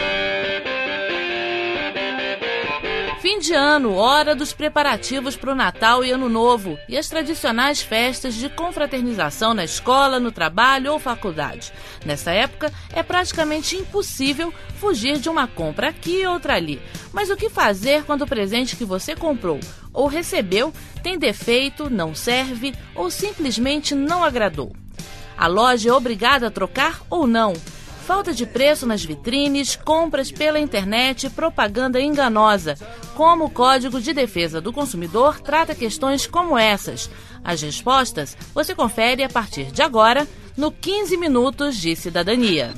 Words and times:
Fim 3.22 3.38
de 3.38 3.54
ano, 3.54 3.94
hora 3.94 4.34
dos 4.34 4.52
preparativos 4.52 5.36
para 5.36 5.52
o 5.52 5.56
Natal 5.56 6.04
e 6.04 6.10
Ano 6.10 6.28
Novo 6.28 6.80
e 6.90 6.98
as 6.98 7.08
tradicionais 7.08 7.80
festas 7.80 8.34
de 8.34 8.50
confraternização 8.50 9.54
na 9.54 9.64
escola, 9.64 10.20
no 10.20 10.32
trabalho 10.32 10.92
ou 10.92 10.98
faculdade. 10.98 11.72
Nessa 12.04 12.32
época, 12.32 12.74
é 12.92 13.04
praticamente 13.04 13.78
impossível 13.78 14.52
fugir 14.80 15.20
de 15.20 15.30
uma 15.30 15.46
compra 15.48 15.90
aqui 15.90 16.22
e 16.22 16.26
outra 16.26 16.56
ali. 16.56 16.82
Mas 17.14 17.30
o 17.30 17.38
que 17.38 17.48
fazer 17.48 18.04
quando 18.06 18.24
o 18.24 18.28
presente 18.28 18.76
que 18.76 18.84
você 18.84 19.16
comprou 19.16 19.60
ou 19.94 20.08
recebeu 20.08 20.74
tem 21.04 21.20
defeito, 21.20 21.92
não 21.92 22.16
serve 22.16 22.74
ou 22.96 23.12
simplesmente 23.12 23.94
não 23.94 24.24
agradou? 24.24 24.76
A 25.38 25.46
loja 25.46 25.92
é 25.92 25.94
obrigada 25.94 26.48
a 26.48 26.52
trocar 26.52 27.04
ou 27.08 27.28
não? 27.28 27.54
Falta 28.14 28.34
de 28.34 28.46
preço 28.46 28.86
nas 28.86 29.06
vitrines, 29.06 29.78
compras 29.78 30.30
pela 30.30 30.60
internet, 30.60 31.30
propaganda 31.30 32.00
enganosa. 32.00 32.78
Como 33.16 33.46
o 33.46 33.50
Código 33.50 34.02
de 34.02 34.12
Defesa 34.12 34.60
do 34.60 34.74
Consumidor 34.74 35.40
trata 35.40 35.74
questões 35.74 36.28
como 36.28 36.58
essas? 36.58 37.10
As 37.42 37.62
respostas 37.62 38.36
você 38.54 38.76
confere 38.76 39.24
a 39.24 39.30
partir 39.30 39.72
de 39.72 39.82
agora 39.82 40.28
no 40.58 40.74
15 40.74 41.16
Minutos 41.16 41.78
de 41.78 41.96
Cidadania. 41.96 42.74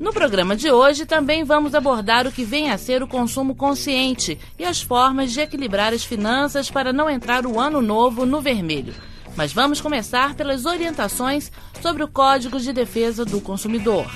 No 0.00 0.10
programa 0.10 0.56
de 0.56 0.70
hoje 0.70 1.04
também 1.04 1.44
vamos 1.44 1.74
abordar 1.74 2.26
o 2.26 2.32
que 2.32 2.44
vem 2.44 2.70
a 2.70 2.78
ser 2.78 3.02
o 3.02 3.06
consumo 3.06 3.54
consciente 3.54 4.38
e 4.58 4.64
as 4.64 4.80
formas 4.80 5.32
de 5.32 5.40
equilibrar 5.42 5.92
as 5.92 6.02
finanças 6.02 6.70
para 6.70 6.94
não 6.94 7.10
entrar 7.10 7.44
o 7.44 7.60
ano 7.60 7.82
novo 7.82 8.24
no 8.24 8.40
vermelho. 8.40 8.94
Mas 9.36 9.52
vamos 9.52 9.80
começar 9.80 10.34
pelas 10.34 10.66
orientações 10.66 11.50
sobre 11.80 12.02
o 12.02 12.08
Código 12.08 12.60
de 12.60 12.72
Defesa 12.72 13.24
do 13.24 13.40
Consumidor. 13.40 14.06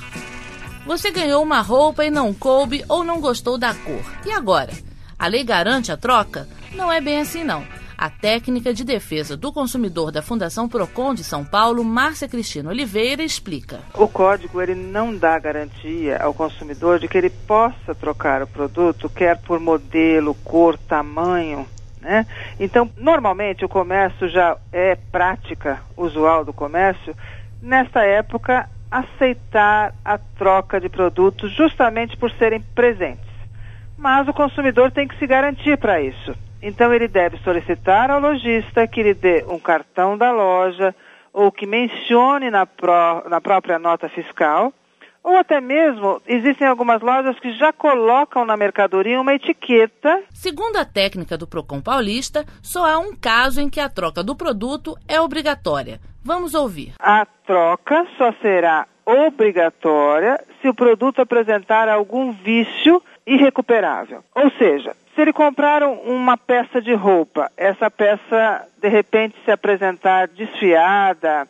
Você 0.86 1.10
ganhou 1.10 1.42
uma 1.42 1.60
roupa 1.60 2.04
e 2.04 2.10
não 2.10 2.32
coube 2.32 2.84
ou 2.88 3.02
não 3.02 3.20
gostou 3.20 3.58
da 3.58 3.74
cor. 3.74 4.04
E 4.24 4.30
agora? 4.30 4.72
A 5.18 5.26
lei 5.26 5.42
garante 5.42 5.90
a 5.90 5.96
troca? 5.96 6.48
Não 6.74 6.92
é 6.92 7.00
bem 7.00 7.20
assim 7.20 7.42
não. 7.42 7.64
A 7.98 8.10
técnica 8.10 8.74
de 8.74 8.84
defesa 8.84 9.38
do 9.38 9.50
consumidor 9.50 10.12
da 10.12 10.20
Fundação 10.20 10.68
Procon 10.68 11.14
de 11.14 11.24
São 11.24 11.42
Paulo, 11.42 11.82
Márcia 11.82 12.28
Cristina 12.28 12.68
Oliveira, 12.68 13.22
explica. 13.22 13.80
O 13.94 14.06
código 14.06 14.60
ele 14.60 14.74
não 14.74 15.16
dá 15.16 15.38
garantia 15.38 16.18
ao 16.18 16.34
consumidor 16.34 16.98
de 16.98 17.08
que 17.08 17.16
ele 17.16 17.30
possa 17.30 17.94
trocar 17.98 18.42
o 18.42 18.46
produto, 18.46 19.08
quer 19.08 19.38
por 19.38 19.58
modelo, 19.58 20.34
cor, 20.44 20.76
tamanho, 20.76 21.66
né? 22.00 22.26
Então, 22.58 22.90
normalmente 22.96 23.64
o 23.64 23.68
comércio 23.68 24.28
já 24.28 24.56
é 24.72 24.96
prática 25.10 25.80
usual 25.96 26.44
do 26.44 26.52
comércio, 26.52 27.14
nesta 27.60 28.02
época, 28.04 28.68
aceitar 28.90 29.94
a 30.04 30.18
troca 30.18 30.80
de 30.80 30.88
produtos 30.88 31.52
justamente 31.52 32.16
por 32.16 32.30
serem 32.32 32.60
presentes. 32.74 33.24
Mas 33.98 34.28
o 34.28 34.32
consumidor 34.32 34.90
tem 34.90 35.08
que 35.08 35.18
se 35.18 35.26
garantir 35.26 35.78
para 35.78 36.00
isso. 36.00 36.34
Então, 36.62 36.92
ele 36.92 37.08
deve 37.08 37.38
solicitar 37.38 38.10
ao 38.10 38.20
lojista 38.20 38.86
que 38.86 39.02
lhe 39.02 39.14
dê 39.14 39.44
um 39.48 39.58
cartão 39.58 40.16
da 40.16 40.30
loja 40.32 40.94
ou 41.32 41.52
que 41.52 41.66
mencione 41.66 42.50
na, 42.50 42.64
pró 42.64 43.24
na 43.28 43.40
própria 43.40 43.78
nota 43.78 44.08
fiscal 44.08 44.72
ou 45.26 45.36
até 45.36 45.60
mesmo, 45.60 46.22
existem 46.24 46.68
algumas 46.68 47.02
lojas 47.02 47.36
que 47.40 47.50
já 47.50 47.72
colocam 47.72 48.44
na 48.44 48.56
mercadoria 48.56 49.20
uma 49.20 49.34
etiqueta. 49.34 50.22
Segundo 50.32 50.76
a 50.76 50.84
técnica 50.84 51.36
do 51.36 51.48
Procon 51.48 51.80
Paulista, 51.80 52.46
só 52.62 52.88
há 52.88 52.96
um 52.96 53.12
caso 53.12 53.60
em 53.60 53.68
que 53.68 53.80
a 53.80 53.88
troca 53.88 54.22
do 54.22 54.36
produto 54.36 54.96
é 55.08 55.20
obrigatória. 55.20 55.98
Vamos 56.24 56.54
ouvir. 56.54 56.92
A 57.00 57.26
troca 57.44 58.06
só 58.16 58.32
será 58.40 58.86
obrigatória 59.04 60.40
se 60.62 60.68
o 60.68 60.74
produto 60.74 61.20
apresentar 61.20 61.88
algum 61.88 62.30
vício 62.30 63.02
irrecuperável. 63.26 64.22
Ou 64.32 64.48
seja, 64.52 64.94
se 65.12 65.22
ele 65.22 65.32
comprar 65.32 65.82
uma 65.82 66.36
peça 66.36 66.80
de 66.80 66.94
roupa, 66.94 67.50
essa 67.56 67.90
peça 67.90 68.64
de 68.80 68.88
repente 68.88 69.34
se 69.44 69.50
apresentar 69.50 70.28
desfiada, 70.28 71.48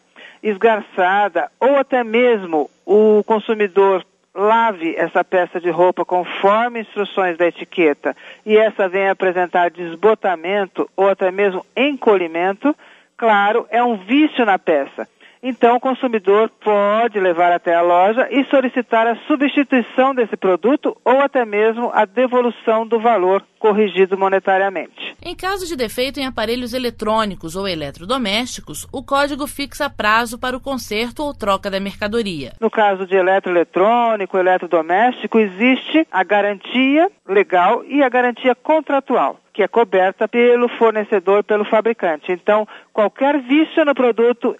esgarçada 0.48 1.50
ou 1.58 1.76
até 1.76 2.04
mesmo 2.04 2.70
o 2.84 3.22
consumidor 3.24 4.04
lave 4.34 4.94
essa 4.96 5.24
peça 5.24 5.60
de 5.60 5.70
roupa 5.70 6.04
conforme 6.04 6.80
instruções 6.80 7.36
da 7.36 7.46
etiqueta 7.46 8.14
e 8.44 8.56
essa 8.56 8.88
vem 8.88 9.08
apresentar 9.08 9.70
desbotamento 9.70 10.88
ou 10.96 11.08
até 11.08 11.30
mesmo 11.30 11.64
encolhimento, 11.76 12.76
claro, 13.16 13.66
é 13.70 13.82
um 13.82 13.96
vício 13.96 14.44
na 14.44 14.58
peça. 14.58 15.08
Então, 15.42 15.76
o 15.76 15.80
consumidor 15.80 16.50
pode 16.60 17.20
levar 17.20 17.52
até 17.52 17.74
a 17.74 17.82
loja 17.82 18.26
e 18.30 18.44
solicitar 18.46 19.06
a 19.06 19.16
substituição 19.26 20.14
desse 20.14 20.36
produto 20.36 20.96
ou 21.04 21.20
até 21.20 21.44
mesmo 21.44 21.90
a 21.94 22.04
devolução 22.04 22.86
do 22.86 22.98
valor 22.98 23.44
corrigido 23.58 24.18
monetariamente. 24.18 25.05
Em 25.28 25.34
caso 25.34 25.66
de 25.66 25.74
defeito 25.74 26.20
em 26.20 26.24
aparelhos 26.24 26.72
eletrônicos 26.72 27.56
ou 27.56 27.66
eletrodomésticos, 27.66 28.86
o 28.92 29.02
código 29.02 29.44
fixa 29.48 29.90
prazo 29.90 30.38
para 30.38 30.56
o 30.56 30.60
conserto 30.60 31.20
ou 31.24 31.34
troca 31.34 31.68
da 31.68 31.80
mercadoria. 31.80 32.52
No 32.60 32.70
caso 32.70 33.04
de 33.04 33.16
eletroeletrônico, 33.16 34.38
eletrodoméstico, 34.38 35.40
existe 35.40 36.06
a 36.12 36.22
garantia 36.22 37.10
legal 37.26 37.84
e 37.86 38.04
a 38.04 38.08
garantia 38.08 38.54
contratual 38.54 39.40
que 39.56 39.62
é 39.62 39.68
coberta 39.68 40.28
pelo 40.28 40.68
fornecedor, 40.76 41.42
pelo 41.42 41.64
fabricante. 41.64 42.30
Então, 42.30 42.68
qualquer 42.92 43.40
vício 43.40 43.86
no 43.86 43.94
produto, 43.94 44.54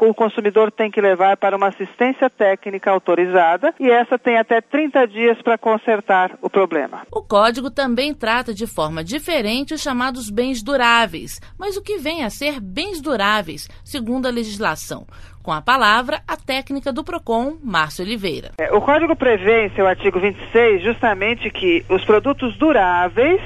o 0.00 0.14
consumidor 0.14 0.72
tem 0.72 0.90
que 0.90 1.00
levar 1.00 1.36
para 1.36 1.56
uma 1.56 1.68
assistência 1.68 2.28
técnica 2.28 2.90
autorizada 2.90 3.72
e 3.78 3.88
essa 3.88 4.18
tem 4.18 4.36
até 4.36 4.60
30 4.60 5.06
dias 5.06 5.40
para 5.42 5.56
consertar 5.56 6.36
o 6.42 6.50
problema. 6.50 7.02
O 7.12 7.22
código 7.22 7.70
também 7.70 8.12
trata 8.12 8.52
de 8.52 8.66
forma 8.66 9.04
diferente 9.04 9.74
os 9.74 9.80
chamados 9.80 10.28
bens 10.28 10.60
duráveis. 10.60 11.40
Mas 11.56 11.76
o 11.76 11.82
que 11.82 11.98
vem 11.98 12.24
a 12.24 12.30
ser 12.30 12.60
bens 12.60 13.00
duráveis, 13.00 13.68
segundo 13.84 14.26
a 14.26 14.30
legislação? 14.30 15.06
Com 15.40 15.52
a 15.52 15.62
palavra, 15.62 16.20
a 16.26 16.36
técnica 16.36 16.92
do 16.92 17.04
PROCON, 17.04 17.58
Márcio 17.62 18.04
Oliveira. 18.04 18.50
É, 18.58 18.72
o 18.72 18.80
código 18.80 19.14
prevê 19.14 19.66
em 19.66 19.70
seu 19.70 19.86
artigo 19.86 20.18
26 20.18 20.82
justamente 20.82 21.48
que 21.50 21.84
os 21.88 22.04
produtos 22.04 22.56
duráveis 22.56 23.40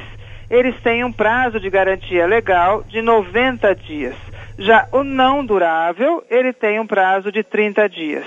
eles 0.50 0.80
têm 0.80 1.04
um 1.04 1.12
prazo 1.12 1.58
de 1.58 1.68
garantia 1.68 2.26
legal 2.26 2.82
de 2.84 3.02
90 3.02 3.74
dias. 3.74 4.14
Já 4.58 4.88
o 4.90 5.04
não 5.04 5.44
durável, 5.44 6.24
ele 6.30 6.52
tem 6.52 6.80
um 6.80 6.86
prazo 6.86 7.30
de 7.30 7.42
30 7.42 7.88
dias. 7.88 8.24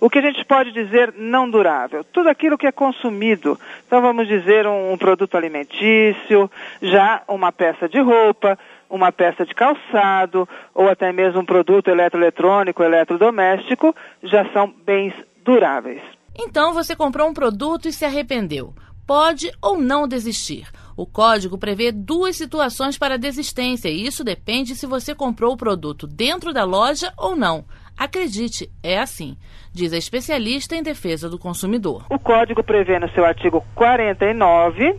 O 0.00 0.08
que 0.08 0.18
a 0.18 0.22
gente 0.22 0.44
pode 0.44 0.72
dizer 0.72 1.12
não 1.16 1.50
durável? 1.50 2.04
Tudo 2.04 2.28
aquilo 2.28 2.56
que 2.56 2.66
é 2.66 2.72
consumido. 2.72 3.58
Então 3.86 4.00
vamos 4.00 4.26
dizer 4.26 4.66
um, 4.66 4.92
um 4.92 4.98
produto 4.98 5.36
alimentício, 5.36 6.50
já 6.80 7.22
uma 7.28 7.52
peça 7.52 7.88
de 7.88 8.00
roupa, 8.00 8.58
uma 8.88 9.10
peça 9.10 9.44
de 9.44 9.54
calçado, 9.54 10.48
ou 10.74 10.88
até 10.88 11.12
mesmo 11.12 11.40
um 11.40 11.44
produto 11.44 11.88
eletroeletrônico, 11.88 12.82
eletrodoméstico, 12.82 13.94
já 14.22 14.44
são 14.52 14.72
bens 14.84 15.12
duráveis. 15.44 16.02
Então 16.38 16.72
você 16.72 16.94
comprou 16.94 17.28
um 17.28 17.34
produto 17.34 17.88
e 17.88 17.92
se 17.92 18.04
arrependeu. 18.04 18.74
Pode 19.06 19.50
ou 19.62 19.78
não 19.78 20.06
desistir. 20.06 20.66
O 20.96 21.04
código 21.04 21.58
prevê 21.58 21.92
duas 21.92 22.36
situações 22.36 22.96
para 22.96 23.18
desistência 23.18 23.90
e 23.90 24.06
isso 24.06 24.24
depende 24.24 24.74
se 24.74 24.86
você 24.86 25.14
comprou 25.14 25.52
o 25.52 25.56
produto 25.56 26.06
dentro 26.06 26.54
da 26.54 26.64
loja 26.64 27.12
ou 27.18 27.36
não. 27.36 27.66
Acredite, 27.98 28.70
é 28.82 28.98
assim, 28.98 29.36
diz 29.74 29.92
a 29.92 29.98
especialista 29.98 30.74
em 30.74 30.82
defesa 30.82 31.28
do 31.28 31.38
consumidor. 31.38 32.06
O 32.08 32.18
código 32.18 32.64
prevê 32.64 32.98
no 32.98 33.10
seu 33.10 33.26
artigo 33.26 33.62
49 33.74 34.98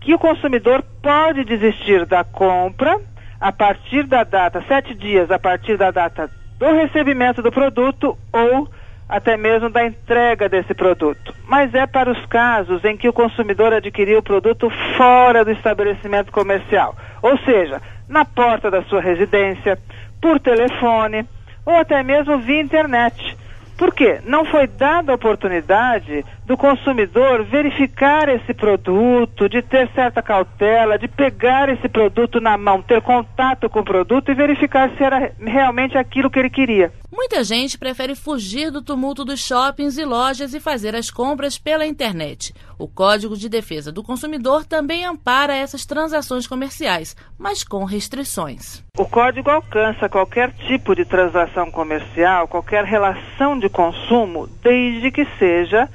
que 0.00 0.14
o 0.14 0.18
consumidor 0.20 0.84
pode 1.02 1.44
desistir 1.44 2.06
da 2.06 2.22
compra 2.22 3.00
a 3.40 3.50
partir 3.50 4.06
da 4.06 4.22
data, 4.22 4.64
sete 4.68 4.94
dias 4.94 5.30
a 5.32 5.38
partir 5.38 5.76
da 5.76 5.90
data 5.90 6.30
do 6.58 6.72
recebimento 6.72 7.42
do 7.42 7.50
produto 7.50 8.16
ou 8.32 8.68
até 9.08 9.36
mesmo 9.36 9.68
da 9.68 9.86
entrega 9.86 10.48
desse 10.48 10.74
produto. 10.74 11.34
Mas 11.46 11.74
é 11.74 11.86
para 11.86 12.10
os 12.10 12.26
casos 12.26 12.84
em 12.84 12.96
que 12.96 13.08
o 13.08 13.12
consumidor 13.12 13.72
adquiriu 13.72 14.18
o 14.18 14.22
produto 14.22 14.70
fora 14.96 15.44
do 15.44 15.50
estabelecimento 15.50 16.32
comercial, 16.32 16.96
ou 17.22 17.36
seja, 17.38 17.80
na 18.08 18.24
porta 18.24 18.70
da 18.70 18.82
sua 18.84 19.00
residência, 19.00 19.78
por 20.20 20.40
telefone 20.40 21.26
ou 21.66 21.74
até 21.74 22.02
mesmo 22.02 22.38
via 22.38 22.60
internet. 22.60 23.33
Por 23.76 23.92
quê? 23.92 24.20
Não 24.24 24.44
foi 24.44 24.66
dada 24.66 25.12
a 25.12 25.14
oportunidade 25.16 26.24
do 26.46 26.56
consumidor 26.56 27.44
verificar 27.44 28.28
esse 28.28 28.52
produto, 28.52 29.48
de 29.48 29.62
ter 29.62 29.90
certa 29.94 30.22
cautela, 30.22 30.98
de 30.98 31.08
pegar 31.08 31.68
esse 31.68 31.88
produto 31.88 32.40
na 32.40 32.56
mão, 32.56 32.82
ter 32.82 33.00
contato 33.02 33.68
com 33.68 33.80
o 33.80 33.84
produto 33.84 34.30
e 34.30 34.34
verificar 34.34 34.90
se 34.96 35.02
era 35.02 35.32
realmente 35.38 35.96
aquilo 35.96 36.30
que 36.30 36.38
ele 36.38 36.50
queria. 36.50 36.92
Muita 37.10 37.44
gente 37.44 37.78
prefere 37.78 38.16
fugir 38.16 38.72
do 38.72 38.82
tumulto 38.82 39.24
dos 39.24 39.40
shoppings 39.40 39.96
e 39.96 40.04
lojas 40.04 40.52
e 40.52 40.58
fazer 40.58 40.96
as 40.96 41.10
compras 41.10 41.56
pela 41.56 41.86
internet. 41.86 42.52
O 42.76 42.88
Código 42.88 43.36
de 43.36 43.48
Defesa 43.48 43.92
do 43.92 44.02
Consumidor 44.02 44.64
também 44.64 45.04
ampara 45.04 45.54
essas 45.54 45.86
transações 45.86 46.44
comerciais, 46.46 47.16
mas 47.38 47.62
com 47.62 47.84
restrições. 47.84 48.84
O 48.98 49.06
código 49.06 49.48
alcança 49.48 50.08
qualquer 50.08 50.52
tipo 50.66 50.94
de 50.94 51.04
transação 51.04 51.70
comercial, 51.70 52.48
qualquer 52.48 52.84
relação 52.84 53.58
de 53.58 53.68
consumo, 53.74 54.48
desde 54.62 55.10
que 55.10 55.26
seja 55.38 55.88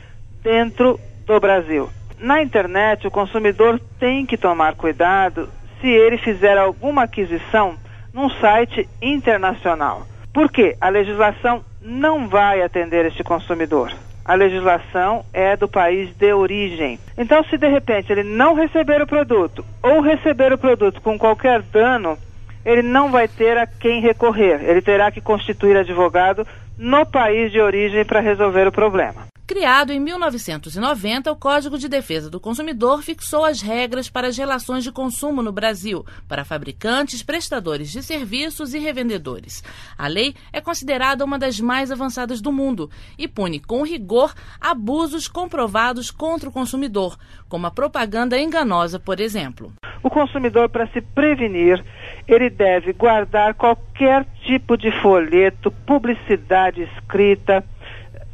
dentro 0.44 1.00
do 1.26 1.40
Brasil. 1.40 1.90
Na 2.20 2.44
internet, 2.44 3.08
o 3.08 3.12
consumidor 3.12 3.80
tem 3.98 4.26
que 4.26 4.38
tomar 4.38 4.76
cuidado 4.76 5.50
se 5.80 5.88
ele 5.88 6.18
fizer 6.18 6.58
alguma 6.58 7.04
aquisição 7.04 7.76
num 8.14 8.30
site 8.30 8.88
internacional. 9.02 10.06
Porque 10.34 10.76
a 10.82 10.90
legislação 10.90 11.64
não 11.82 12.28
vai 12.28 12.62
atender 12.62 13.06
este 13.06 13.24
consumidor. 13.24 13.94
A 14.26 14.36
legislação 14.36 15.24
é 15.34 15.56
do 15.56 15.68
país 15.68 16.14
de 16.18 16.34
origem. 16.34 17.00
Então, 17.18 17.44
se 17.46 17.58
de 17.58 17.68
repente 17.68 18.12
ele 18.12 18.24
não 18.24 18.54
receber 18.54 19.02
o 19.02 19.08
produto 19.08 19.66
ou 19.82 20.02
receber 20.02 20.52
o 20.52 20.58
produto 20.58 21.02
com 21.02 21.18
qualquer 21.18 21.62
dano, 21.62 22.18
ele 22.66 22.82
não 22.82 23.10
vai 23.10 23.28
ter 23.28 23.58
a 23.58 23.66
quem 23.66 24.02
recorrer. 24.02 24.62
Ele 24.70 24.82
terá 24.82 25.10
que 25.10 25.22
constituir 25.22 25.78
advogado 25.78 26.46
no 26.80 27.06
país 27.06 27.52
de 27.52 27.60
origem 27.60 28.06
para 28.06 28.22
resolver 28.22 28.66
o 28.66 28.72
problema. 28.72 29.28
Criado 29.46 29.92
em 29.92 30.00
1990, 30.00 31.32
o 31.32 31.36
Código 31.36 31.78
de 31.78 31.90
Defesa 31.90 32.30
do 32.30 32.40
Consumidor 32.40 33.02
fixou 33.02 33.44
as 33.44 33.62
regras 33.62 34.08
para 34.08 34.28
as 34.28 34.38
relações 34.38 34.84
de 34.84 34.92
consumo 34.92 35.42
no 35.42 35.52
Brasil, 35.52 36.06
para 36.28 36.46
fabricantes, 36.46 37.24
prestadores 37.24 37.92
de 37.92 38.02
serviços 38.02 38.74
e 38.74 38.80
revendedores. 38.80 39.64
A 39.98 40.08
lei 40.08 40.36
é 40.54 40.62
considerada 40.62 41.26
uma 41.26 41.38
das 41.38 41.60
mais 41.60 41.92
avançadas 41.92 42.40
do 42.40 42.52
mundo 42.52 42.90
e 43.18 43.28
pune 43.28 43.60
com 43.60 43.84
rigor 43.84 44.34
abusos 44.62 45.28
comprovados 45.28 46.12
contra 46.12 46.48
o 46.48 46.54
consumidor, 46.54 47.18
como 47.50 47.66
a 47.66 47.72
propaganda 47.72 48.40
enganosa, 48.40 49.00
por 49.00 49.20
exemplo. 49.20 49.74
O 50.04 50.10
consumidor, 50.10 50.70
para 50.70 50.88
se 50.90 51.02
prevenir, 51.02 51.84
ele 52.28 52.50
deve 52.50 52.94
guardar 52.94 53.56
qualquer 53.56 54.26
tipo 54.50 54.76
de 54.76 54.92
folheto, 55.00 55.70
publicidade 55.86 56.82
escrita 56.82 57.64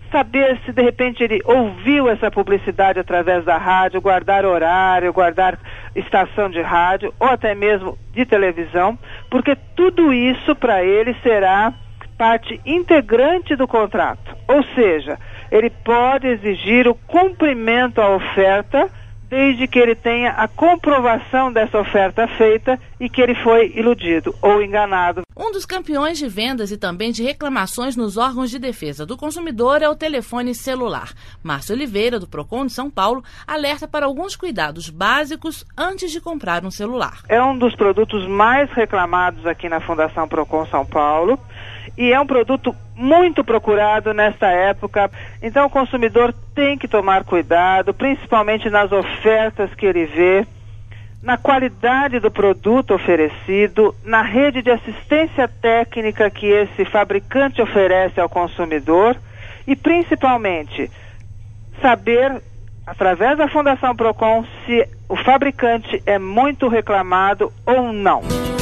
saber 0.09 0.57
se 0.63 0.71
de 0.71 0.81
repente 0.81 1.21
ele 1.21 1.41
ouviu 1.43 2.07
essa 2.07 2.31
publicidade 2.31 2.97
através 2.97 3.43
da 3.43 3.57
rádio, 3.57 3.99
guardar 3.99 4.45
horário, 4.45 5.11
guardar 5.11 5.59
estação 5.93 6.49
de 6.49 6.61
rádio 6.61 7.13
ou 7.19 7.27
até 7.27 7.53
mesmo 7.53 7.97
de 8.13 8.25
televisão, 8.25 8.97
porque 9.29 9.57
tudo 9.75 10.13
isso 10.13 10.55
para 10.55 10.81
ele 10.81 11.13
será 11.21 11.73
parte 12.17 12.61
integrante 12.65 13.53
do 13.57 13.67
contrato. 13.67 14.37
Ou 14.47 14.63
seja, 14.73 15.19
ele 15.51 15.69
pode 15.69 16.27
exigir 16.27 16.87
o 16.87 16.95
cumprimento 16.95 17.99
à 17.99 18.09
oferta 18.15 18.89
desde 19.29 19.67
que 19.67 19.79
ele 19.79 19.95
tenha 19.95 20.31
a 20.31 20.47
comprovação 20.47 21.51
dessa 21.51 21.79
oferta 21.79 22.27
feita 22.27 22.79
e 22.99 23.09
que 23.09 23.21
ele 23.21 23.35
foi 23.35 23.71
iludido 23.75 24.33
ou 24.41 24.61
enganado. 24.61 25.21
Um 25.35 25.51
dos 25.51 25.65
campeões 25.65 26.17
de 26.17 26.27
vendas 26.27 26.71
e 26.71 26.77
também 26.77 27.11
de 27.11 27.23
reclamações 27.23 27.95
nos 27.95 28.17
órgãos 28.17 28.49
de 28.49 28.57
defesa 28.57 29.05
do 29.05 29.17
consumidor 29.17 29.81
é 29.81 29.89
o 29.89 29.95
telefone 29.95 30.55
celular. 30.55 31.11
Márcio 31.43 31.75
Oliveira, 31.75 32.19
do 32.19 32.27
Procon 32.27 32.65
de 32.65 32.71
São 32.71 32.89
Paulo, 32.89 33.23
alerta 33.45 33.87
para 33.87 34.05
alguns 34.05 34.35
cuidados 34.35 34.89
básicos 34.89 35.65
antes 35.77 36.11
de 36.11 36.21
comprar 36.21 36.63
um 36.63 36.71
celular. 36.71 37.19
É 37.27 37.41
um 37.41 37.57
dos 37.57 37.75
produtos 37.75 38.27
mais 38.27 38.71
reclamados 38.71 39.45
aqui 39.45 39.67
na 39.67 39.81
Fundação 39.81 40.27
Procon 40.27 40.65
São 40.67 40.85
Paulo 40.85 41.39
e 41.97 42.11
é 42.11 42.19
um 42.19 42.27
produto 42.27 42.75
muito 42.95 43.43
procurado 43.43 44.13
nesta 44.13 44.47
época. 44.47 45.11
Então 45.41 45.65
o 45.65 45.69
consumidor 45.69 46.33
tem 46.53 46.77
que 46.77 46.87
tomar 46.87 47.23
cuidado, 47.23 47.93
principalmente 47.93 48.69
nas 48.69 48.91
ofertas 48.91 49.73
que 49.75 49.85
ele 49.85 50.05
vê, 50.05 50.47
na 51.21 51.37
qualidade 51.37 52.19
do 52.19 52.29
produto 52.31 52.93
oferecido, 52.93 53.95
na 54.03 54.21
rede 54.21 54.61
de 54.61 54.71
assistência 54.71 55.47
técnica 55.47 56.29
que 56.29 56.45
esse 56.45 56.85
fabricante 56.85 57.61
oferece 57.61 58.19
ao 58.19 58.29
consumidor 58.29 59.17
e 59.67 59.75
principalmente 59.75 60.89
saber 61.81 62.41
através 62.85 63.37
da 63.37 63.47
Fundação 63.47 63.95
Procon 63.95 64.45
se 64.65 64.87
o 65.09 65.15
fabricante 65.15 66.01
é 66.05 66.19
muito 66.19 66.67
reclamado 66.67 67.51
ou 67.65 67.91
não 67.91 68.54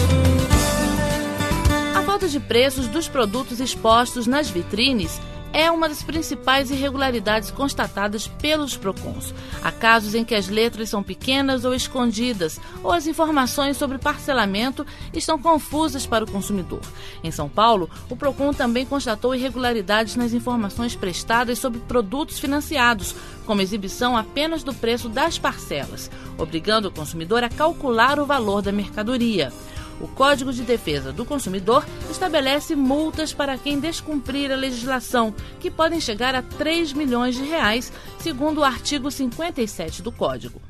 de 2.31 2.39
preços 2.39 2.87
dos 2.87 3.07
produtos 3.07 3.59
expostos 3.59 4.27
nas 4.27 4.49
vitrines 4.49 5.19
é 5.53 5.69
uma 5.69 5.87
das 5.87 6.01
principais 6.01 6.71
irregularidades 6.71 7.51
constatadas 7.51 8.27
pelos 8.27 8.75
PROCONs. 8.75 9.33
Há 9.63 9.71
casos 9.71 10.15
em 10.15 10.25
que 10.25 10.33
as 10.33 10.49
letras 10.49 10.89
são 10.89 11.03
pequenas 11.03 11.63
ou 11.63 11.75
escondidas, 11.75 12.59
ou 12.83 12.91
as 12.91 13.05
informações 13.05 13.77
sobre 13.77 13.99
parcelamento 13.99 14.85
estão 15.13 15.37
confusas 15.37 16.07
para 16.07 16.23
o 16.23 16.31
consumidor. 16.31 16.81
Em 17.23 17.29
São 17.29 17.47
Paulo, 17.47 17.87
o 18.09 18.15
PROCON 18.15 18.51
também 18.51 18.83
constatou 18.83 19.35
irregularidades 19.35 20.15
nas 20.15 20.33
informações 20.33 20.95
prestadas 20.95 21.59
sobre 21.59 21.79
produtos 21.81 22.39
financiados, 22.39 23.15
como 23.45 23.61
exibição 23.61 24.17
apenas 24.17 24.63
do 24.63 24.73
preço 24.73 25.07
das 25.07 25.37
parcelas, 25.37 26.09
obrigando 26.37 26.87
o 26.87 26.91
consumidor 26.91 27.43
a 27.43 27.49
calcular 27.49 28.19
o 28.19 28.25
valor 28.25 28.63
da 28.63 28.71
mercadoria. 28.71 29.53
O 29.99 30.07
Código 30.07 30.51
de 30.51 30.63
Defesa 30.63 31.11
do 31.13 31.25
Consumidor 31.25 31.85
estabelece 32.09 32.75
multas 32.75 33.33
para 33.33 33.57
quem 33.57 33.79
descumprir 33.79 34.51
a 34.51 34.55
legislação, 34.55 35.33
que 35.59 35.71
podem 35.71 35.99
chegar 35.99 36.35
a 36.35 36.41
3 36.41 36.93
milhões 36.93 37.35
de 37.35 37.43
reais, 37.43 37.91
segundo 38.19 38.59
o 38.59 38.63
artigo 38.63 39.09
57 39.09 40.01
do 40.01 40.11
Código. 40.11 40.61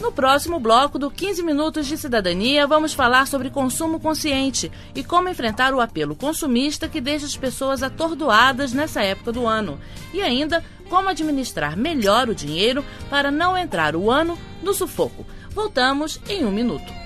No 0.00 0.12
próximo 0.12 0.60
bloco 0.60 1.00
do 1.00 1.10
15 1.10 1.42
Minutos 1.42 1.86
de 1.86 1.96
Cidadania, 1.96 2.64
vamos 2.66 2.94
falar 2.94 3.26
sobre 3.26 3.50
consumo 3.50 3.98
consciente 3.98 4.70
e 4.94 5.02
como 5.02 5.28
enfrentar 5.28 5.74
o 5.74 5.80
apelo 5.80 6.14
consumista 6.14 6.88
que 6.88 7.00
deixa 7.00 7.26
as 7.26 7.36
pessoas 7.36 7.82
atordoadas 7.82 8.72
nessa 8.72 9.02
época 9.02 9.32
do 9.32 9.46
ano. 9.46 9.80
E 10.14 10.22
ainda, 10.22 10.62
como 10.88 11.08
administrar 11.08 11.76
melhor 11.76 12.28
o 12.28 12.34
dinheiro 12.34 12.84
para 13.10 13.32
não 13.32 13.56
entrar 13.56 13.96
o 13.96 14.08
ano 14.08 14.38
no 14.62 14.72
sufoco. 14.72 15.26
Voltamos 15.50 16.20
em 16.28 16.44
um 16.44 16.52
minuto. 16.52 17.05